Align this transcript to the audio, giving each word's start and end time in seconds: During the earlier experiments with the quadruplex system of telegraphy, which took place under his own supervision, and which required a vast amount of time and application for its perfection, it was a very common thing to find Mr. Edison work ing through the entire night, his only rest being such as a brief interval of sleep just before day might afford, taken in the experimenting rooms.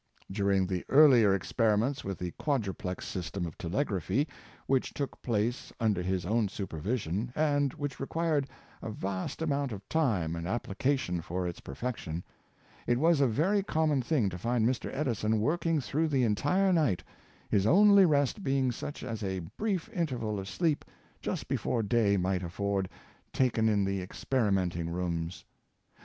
During 0.31 0.65
the 0.65 0.83
earlier 0.89 1.35
experiments 1.35 2.03
with 2.03 2.17
the 2.17 2.31
quadruplex 2.39 3.03
system 3.05 3.45
of 3.45 3.55
telegraphy, 3.55 4.27
which 4.65 4.95
took 4.95 5.21
place 5.21 5.71
under 5.79 6.01
his 6.01 6.25
own 6.25 6.47
supervision, 6.47 7.31
and 7.35 7.71
which 7.75 7.99
required 7.99 8.49
a 8.81 8.89
vast 8.89 9.43
amount 9.43 9.71
of 9.71 9.87
time 9.87 10.35
and 10.35 10.47
application 10.47 11.21
for 11.21 11.45
its 11.47 11.59
perfection, 11.59 12.23
it 12.87 12.97
was 12.99 13.21
a 13.21 13.27
very 13.27 13.61
common 13.61 14.01
thing 14.01 14.27
to 14.29 14.39
find 14.39 14.65
Mr. 14.67 14.89
Edison 14.91 15.39
work 15.39 15.67
ing 15.67 15.79
through 15.79 16.07
the 16.07 16.23
entire 16.23 16.73
night, 16.73 17.03
his 17.47 17.67
only 17.67 18.03
rest 18.03 18.41
being 18.43 18.71
such 18.71 19.03
as 19.03 19.21
a 19.23 19.37
brief 19.55 19.87
interval 19.89 20.39
of 20.39 20.49
sleep 20.49 20.83
just 21.21 21.47
before 21.47 21.83
day 21.83 22.17
might 22.17 22.41
afford, 22.41 22.89
taken 23.31 23.69
in 23.69 23.85
the 23.85 24.01
experimenting 24.01 24.89
rooms. 24.89 25.45